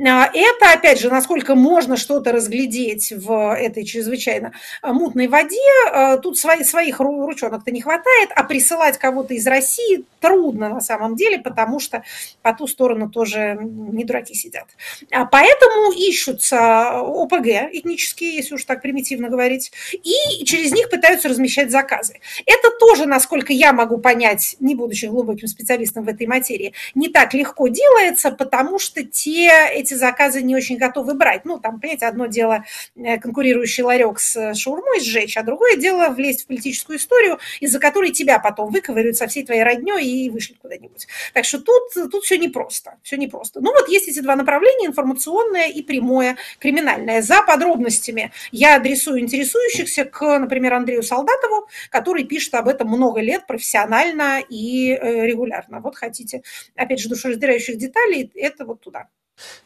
[0.00, 5.56] А, это, опять же, насколько можно что-то разглядеть в этой чрезвычайно а, мутной воде,
[5.90, 11.16] а, тут свои, своих ручонок-то не хватает, а присылать кого-то из России трудно на самом
[11.16, 12.02] деле, потому что
[12.42, 14.66] по ту сторону тоже не дураки сидят.
[15.10, 22.20] Поэтому ищутся ОПГ этнические, если уж так примитивно говорить, и через них пытаются размещать заказы.
[22.46, 27.34] Это тоже, насколько я могу понять, не будучи глубоким специалистом в этой материи, не так
[27.34, 27.68] легко
[27.98, 31.44] делается, потому что те эти заказы не очень готовы брать.
[31.44, 32.64] Ну, там, понимаете, одно дело
[32.96, 37.78] э, конкурирующий ларек с э, шаурмой сжечь, а другое дело влезть в политическую историю, из-за
[37.78, 41.06] которой тебя потом выковыривают со всей твоей родней и вышлют куда-нибудь.
[41.32, 43.60] Так что тут, тут все непросто, все непросто.
[43.60, 47.22] Ну, вот есть эти два направления, информационное и прямое, криминальное.
[47.22, 53.46] За подробностями я адресую интересующихся к, например, Андрею Солдатову, который пишет об этом много лет
[53.46, 55.80] профессионально и э, регулярно.
[55.80, 56.42] Вот хотите,
[56.76, 59.08] опять же, душераздирающих деталей, это вот туда.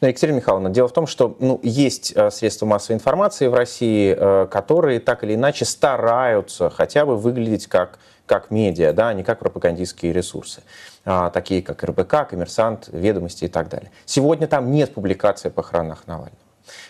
[0.01, 4.15] Но, Екатерина Михайловна, дело в том, что ну, есть э, средства массовой информации в России,
[4.17, 9.23] э, которые так или иначе стараются хотя бы выглядеть как, как медиа, да, а не
[9.23, 10.63] как пропагандистские ресурсы,
[11.05, 13.91] а, такие как РБК, Коммерсант, Ведомости и так далее.
[14.05, 16.37] Сегодня там нет публикации о похоронах Навального.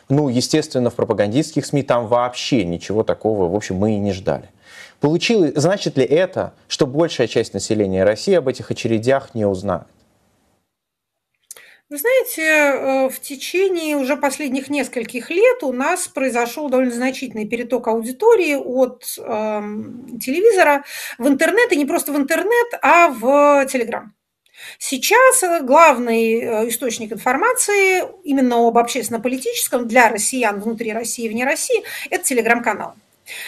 [0.09, 4.51] Ну, естественно, в пропагандистских СМИ там вообще ничего такого, в общем, мы и не ждали.
[5.01, 9.87] Получилось, значит ли это, что большая часть населения России об этих очередях не узнает?
[11.93, 17.87] Вы знаете, э, в течение уже последних нескольких лет у нас произошел довольно значительный переток
[17.87, 19.63] аудитории от э,
[20.19, 20.85] телевизора
[21.19, 24.15] в интернет, и не просто в интернет, а в Телеграм.
[24.79, 31.83] Сейчас главный э, источник информации именно об общественно-политическом для россиян внутри России и вне России–
[32.11, 32.95] это телеграм-канал.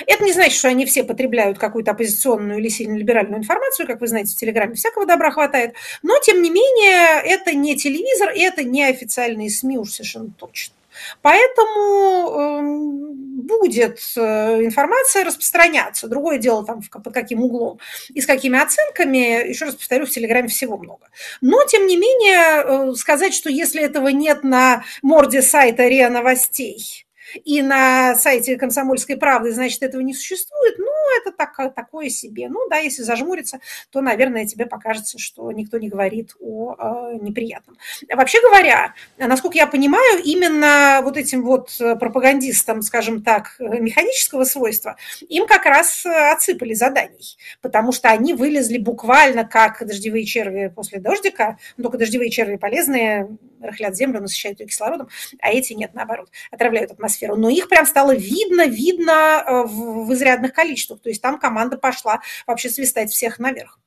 [0.07, 4.07] Это не значит, что они все потребляют какую-то оппозиционную или сильно либеральную информацию, как вы
[4.07, 8.85] знаете, в Телеграме всякого добра хватает, но, тем не менее, это не телевизор, это не
[8.85, 10.75] официальные СМИ уж совершенно точно.
[11.23, 16.09] Поэтому эм, будет э, информация распространяться.
[16.09, 17.79] Другое дело, там, под каким углом
[18.13, 21.09] и с какими оценками, еще раз повторю, в Телеграме всего много.
[21.41, 27.04] Но, тем не менее, э, сказать, что если этого нет на морде сайта РИА Новостей,
[27.45, 32.49] и на сайте «Комсомольской правды», значит, этого не существует, ну, это так, такое себе.
[32.49, 37.77] Ну, да, если зажмуриться, то, наверное, тебе покажется, что никто не говорит о э, неприятном.
[38.13, 44.97] Вообще говоря, насколько я понимаю, именно вот этим вот пропагандистам, скажем так, механического свойства,
[45.29, 51.59] им как раз отсыпали заданий, потому что они вылезли буквально как дождевые черви после дождика,
[51.81, 53.29] только дождевые черви полезные,
[53.61, 55.09] рыхлят землю, насыщают ее кислородом,
[55.41, 57.37] а эти нет, наоборот, отравляют атмосферу.
[57.37, 60.94] Но их прям стало видно, видно э, в изрядных количествах.
[61.03, 63.79] То есть там команда пошла вообще свистать всех наверх.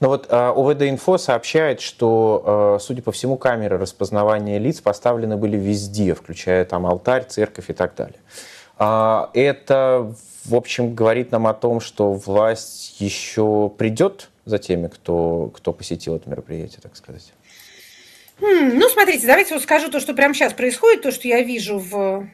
[0.00, 5.56] Но вот э, ОВД-инфо сообщает, что, э, судя по всему, камеры распознавания лиц поставлены были
[5.56, 8.18] везде, включая там алтарь, церковь и так далее.
[8.78, 10.12] А, это,
[10.44, 16.16] в общем, говорит нам о том, что власть еще придет за теми, кто, кто посетил
[16.16, 17.32] это мероприятие, так сказать.
[18.40, 22.26] Ну, смотрите, давайте вот скажу то, что прямо сейчас происходит, то, что я вижу в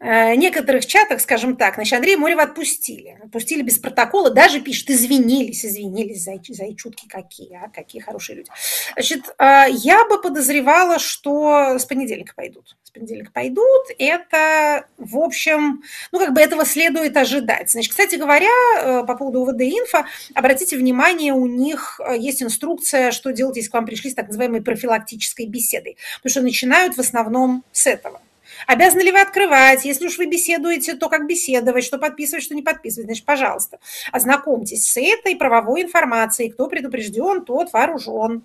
[0.00, 3.18] некоторых чатах, скажем так, значит, Андрея Морева отпустили.
[3.22, 8.50] Отпустили без протокола, даже пишет, извинились, извинились, зай, зайчутки какие, а, какие хорошие люди.
[8.94, 12.76] Значит, э, я бы подозревала, что с понедельника пойдут.
[12.82, 13.86] С понедельника пойдут.
[13.98, 17.70] Это, в общем, ну, как бы этого следует ожидать.
[17.70, 18.48] Значит, кстати говоря,
[18.78, 23.86] э, по поводу УВД-инфо, обратите внимание, у них есть инструкция, что делать, если к вам
[23.86, 25.96] пришли с так называемой профилактической беседой.
[26.18, 28.20] Потому что начинают в основном с этого–
[28.66, 29.84] Обязаны ли вы открывать?
[29.84, 33.06] Если уж вы беседуете, то как беседовать, что подписывать, что не подписывать.
[33.06, 33.78] Значит, пожалуйста,
[34.10, 36.50] ознакомьтесь с этой правовой информацией.
[36.50, 38.42] Кто предупрежден, тот вооружен.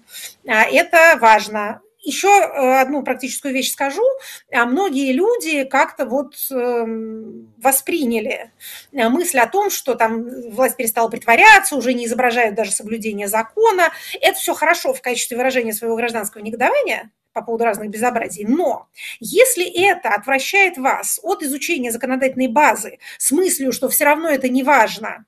[0.47, 1.81] А, это важно.
[2.07, 4.03] Еще э, одну практическую вещь скажу.
[4.53, 8.51] А, многие люди как-то вот эм, восприняли
[8.93, 13.91] э, мысль о том, что там власть перестала притворяться, уже не изображают даже соблюдение закона.
[14.21, 18.45] Это все хорошо в качестве выражения своего гражданского негодования, по поводу разных безобразий.
[18.45, 18.87] Но
[19.19, 24.63] если это отвращает вас от изучения законодательной базы с мыслью, что все равно это не
[24.63, 25.25] важно,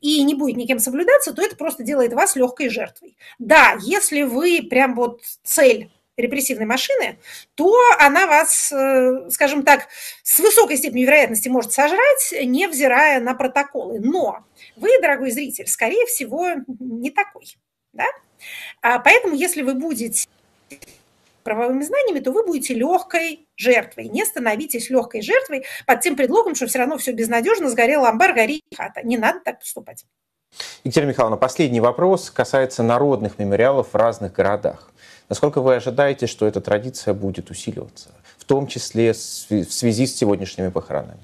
[0.00, 3.16] и не будет никем соблюдаться, то это просто делает вас легкой жертвой.
[3.38, 7.18] Да, если вы прям вот цель репрессивной машины,
[7.54, 9.86] то она вас, э, скажем так,
[10.22, 14.00] с высокой степенью вероятности может сожрать, невзирая на протоколы.
[14.00, 14.44] Но
[14.76, 16.48] вы, дорогой зритель, скорее всего,
[16.80, 17.56] не такой.
[17.92, 18.06] Да?
[18.82, 20.26] А поэтому, если вы будете
[21.44, 24.08] правовыми знаниями, то вы будете легкой жертвой.
[24.08, 28.62] Не становитесь легкой жертвой под тем предлогом, что все равно все безнадежно, сгорел амбар, гори
[28.76, 29.02] хата.
[29.02, 30.04] Не надо так поступать.
[30.84, 34.90] Екатерина Михайловна, последний вопрос касается народных мемориалов в разных городах.
[35.28, 40.70] Насколько вы ожидаете, что эта традиция будет усиливаться, в том числе в связи с сегодняшними
[40.70, 41.20] похоронами?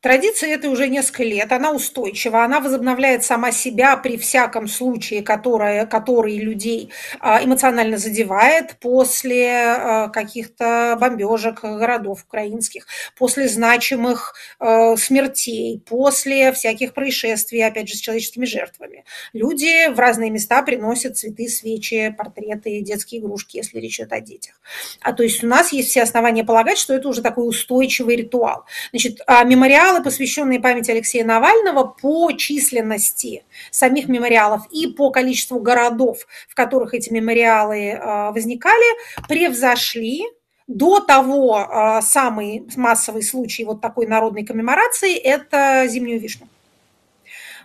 [0.00, 5.84] Традиция это уже несколько лет, она устойчива, она возобновляет сама себя при всяком случае, которое,
[5.84, 12.86] который людей а, эмоционально задевает после а, каких-то бомбежек городов украинских,
[13.18, 19.04] после значимых а, смертей, после всяких происшествий, опять же, с человеческими жертвами.
[19.34, 24.54] Люди в разные места приносят цветы, свечи, портреты, детские игрушки, если речь идет о детях.
[25.02, 28.64] А то есть у нас есть все основания полагать, что это уже такой устойчивый ритуал.
[28.92, 36.26] Значит, мемориал мемориалы, посвященные памяти Алексея Навального по численности самих мемориалов и по количеству городов,
[36.48, 38.96] в которых эти мемориалы а, возникали,
[39.28, 40.24] превзошли
[40.66, 46.48] до того а, самый массовый случай вот такой народной коммеморации– это зимнюю вишню.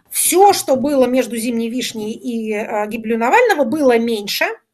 [0.09, 4.45] Все, что было между зимней вишней и а, гибелью Навального, было меньше–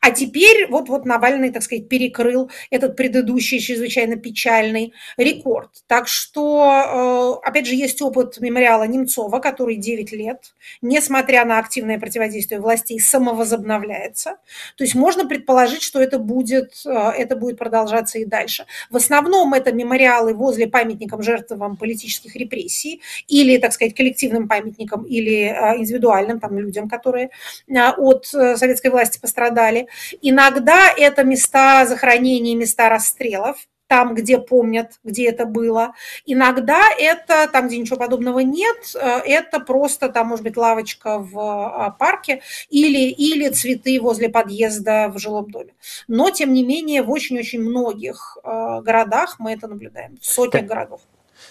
[0.00, 5.70] а теперь вот, вот Навальный, так сказать, перекрыл этот предыдущий чрезвычайно печальный рекорд.
[5.86, 11.98] Так что, э, опять же, есть опыт мемориала Немцова, который 9 лет, несмотря на активное
[11.98, 14.36] противодействие властей, самовозобновляется.
[14.76, 18.66] То есть можно предположить, что это будет, э, это будет продолжаться и дальше.
[18.90, 25.44] В основном это мемориалы возле памятников жертвам политических репрессий или, так сказать, коллективным памятникам или
[25.44, 27.30] э, индивидуальным там, людям, которые
[27.68, 29.86] от советской власти пострадали далее.
[30.20, 33.56] Иногда это места захоронений, места расстрелов,
[33.92, 35.92] там, где помнят, где это было.
[36.24, 41.38] Иногда это там, где ничего подобного нет, э, это просто там, может быть, лавочка в
[41.38, 42.40] а, парке
[42.70, 45.74] или, или цветы возле подъезда в жилом доме.
[46.08, 51.02] Но, тем не менее, в очень-очень многих э, городах мы это наблюдаем, в сотнях городов.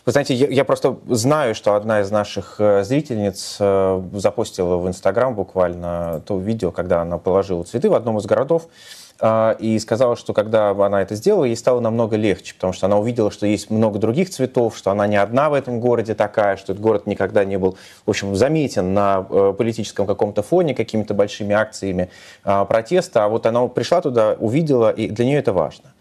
[0.03, 4.87] Вы знаете, я, я просто знаю, что одна из наших э, зрительниц э, запустила в
[4.87, 8.67] Инстаграм буквально то видео, когда она положила цветы в одном из городов,
[9.19, 12.97] э, и сказала, что когда она это сделала, ей стало намного легче, потому что она
[12.97, 16.73] увидела, что есть много других цветов, что она не одна в этом городе такая, что
[16.73, 17.77] этот город никогда не был,
[18.07, 22.09] в общем, заметен на политическом каком-то фоне какими-то большими акциями
[22.43, 25.93] протеста, а вот она пришла туда, увидела, и для нее это важно.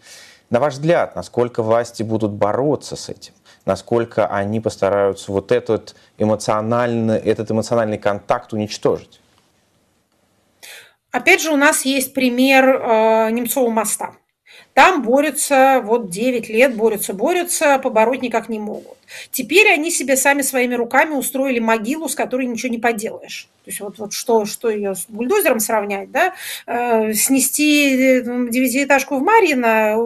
[0.49, 3.33] На ваш взгляд, насколько власти будут бороться с этим?
[3.65, 9.21] Насколько они постараются вот этот эмоциональный, этот эмоциональный контакт уничтожить?
[11.11, 14.13] Опять же, у нас есть пример э, Немцова моста.
[14.73, 18.97] Там борются, вот 9 лет борются, борются, побороть никак не могут.
[19.31, 23.49] Теперь они себе сами своими руками устроили могилу, с которой ничего не поделаешь.
[23.65, 26.33] То есть вот, вот что, что ее с бульдозером сравнять, да?
[26.65, 29.97] Э, снести э, девятиэтажку в Марьино,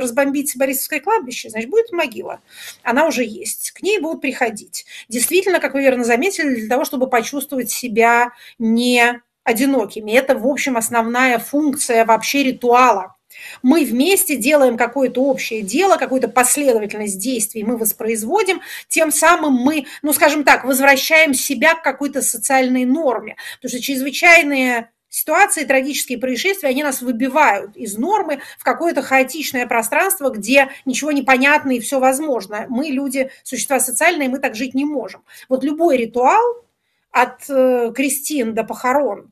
[0.00, 2.40] разбомбить Борисовское кладбище, значит, будет могила.
[2.84, 3.72] Она уже есть.
[3.72, 4.86] К ней будут приходить.
[5.08, 10.12] Действительно, как вы верно заметили, для того, чтобы почувствовать себя не одинокими.
[10.12, 13.13] Это, в общем, основная функция вообще ритуала
[13.62, 20.12] мы вместе делаем какое-то общее дело, какую-то последовательность действий мы воспроизводим, тем самым мы, ну,
[20.12, 23.36] скажем так, возвращаем себя к какой-то социальной норме.
[23.56, 30.30] Потому что чрезвычайные ситуации, трагические происшествия, они нас выбивают из нормы в какое-то хаотичное пространство,
[30.30, 32.66] где ничего не понятно и все возможно.
[32.68, 35.22] Мы люди, существа социальные, мы так жить не можем.
[35.48, 36.64] Вот любой ритуал
[37.12, 39.30] от э, крестин до похорон,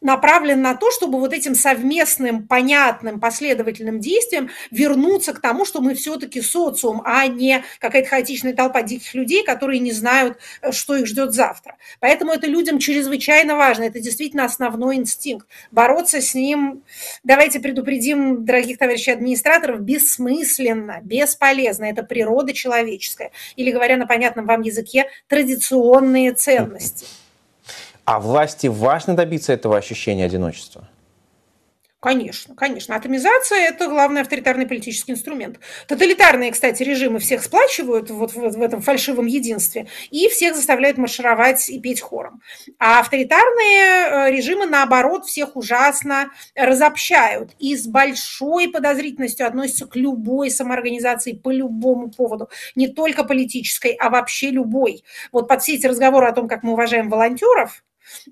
[0.00, 5.94] направлен на то, чтобы вот этим совместным, понятным, последовательным действием вернуться к тому, что мы
[5.94, 11.06] все-таки социум, а не какая-то хаотичная толпа диких людей, которые не знают, э, что их
[11.06, 11.76] ждет завтра.
[12.00, 13.84] Поэтому это людям чрезвычайно важно.
[13.84, 15.46] Это действительно основной инстинкт.
[15.70, 16.82] Бороться с ним,
[17.24, 21.84] давайте предупредим дорогих товарищей администраторов, бессмысленно, бесполезно.
[21.84, 23.32] Это природа человеческая.
[23.56, 27.06] Или, говоря на понятном вам языке, традиционные ценности.
[28.10, 30.88] А власти важно добиться этого ощущения одиночества?
[32.00, 32.96] Конечно, конечно.
[32.96, 35.60] Атомизация– это главный авторитарный политический инструмент.
[35.88, 41.78] Тоталитарные, кстати, режимы всех сплачивают вот в, этом фальшивом единстве и всех заставляют маршировать и
[41.78, 42.40] петь хором.
[42.78, 50.50] А авторитарные э, режимы, наоборот, всех ужасно разобщают и с большой подозрительностью относятся к любой
[50.50, 55.04] самоорганизации по любому поводу, не только политической, а вообще любой.
[55.30, 57.82] Вот под все эти разговоры о том, как мы уважаем волонтеров,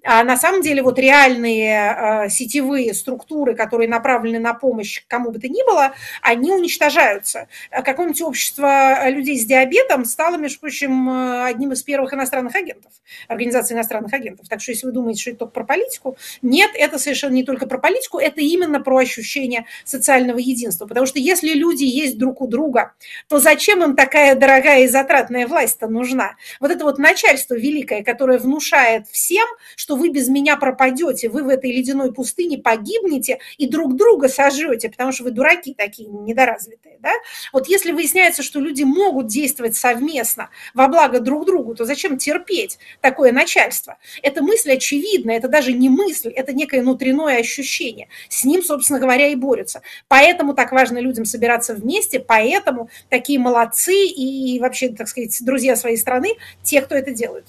[0.05, 5.39] а на самом деле вот реальные э, сетевые структуры, которые направлены на помощь кому бы
[5.39, 7.49] то ни было, они уничтожаются.
[7.71, 11.09] А какое-нибудь общество людей с диабетом стало, между прочим,
[11.45, 12.93] одним из первых иностранных агентов,
[13.29, 14.49] организации иностранных агентов.
[14.49, 17.67] Так что если вы думаете, что это только про политику, нет, это совершенно не только
[17.67, 20.87] про политику, это именно про ощущение социального единства.
[20.87, 22.93] Потому что если люди есть друг у друга,
[23.29, 26.37] то зачем им такая дорогая и затратная власть-то нужна?
[26.61, 31.49] Вот это вот начальство великое, которое внушает всем, что вы без меня пропадете, вы в
[31.49, 36.99] этой ледяной пустыне погибнете и друг друга сожжете, потому что вы дураки такие недоразвитые.
[37.01, 37.13] Да?
[37.53, 42.79] Вот если выясняется, что люди могут действовать совместно во благо друг другу, то зачем терпеть
[43.01, 43.99] такое начальство?
[44.23, 48.09] Это мысль очевидна, это даже не мысль, это некое внутреннее ощущение.
[48.29, 49.83] С ним, собственно говоря, и борются.
[50.09, 55.97] Поэтому так важно людям собираться вместе, поэтому такие молодцы и вообще, так сказать, друзья своей
[55.97, 57.47] страны, те, кто это делают.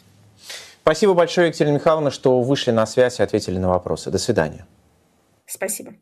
[0.88, 4.09] Спасибо большое, Екатерина Михайловна, что вышли на связь и ответили на вопросы.
[4.09, 4.65] До свидания.
[5.45, 5.95] Спасибо.